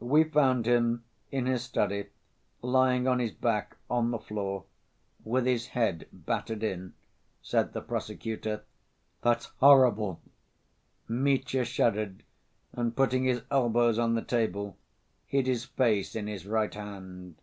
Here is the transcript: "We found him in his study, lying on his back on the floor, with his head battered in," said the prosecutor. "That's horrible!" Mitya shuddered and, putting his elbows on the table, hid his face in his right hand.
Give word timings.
"We 0.00 0.24
found 0.24 0.64
him 0.64 1.04
in 1.30 1.44
his 1.44 1.62
study, 1.62 2.06
lying 2.62 3.06
on 3.06 3.18
his 3.18 3.32
back 3.32 3.76
on 3.90 4.10
the 4.10 4.18
floor, 4.18 4.64
with 5.22 5.44
his 5.44 5.66
head 5.66 6.06
battered 6.14 6.62
in," 6.62 6.94
said 7.42 7.74
the 7.74 7.82
prosecutor. 7.82 8.64
"That's 9.20 9.52
horrible!" 9.60 10.22
Mitya 11.08 11.66
shuddered 11.66 12.22
and, 12.72 12.96
putting 12.96 13.24
his 13.24 13.42
elbows 13.50 13.98
on 13.98 14.14
the 14.14 14.22
table, 14.22 14.78
hid 15.26 15.46
his 15.46 15.66
face 15.66 16.16
in 16.16 16.26
his 16.26 16.46
right 16.46 16.72
hand. 16.72 17.34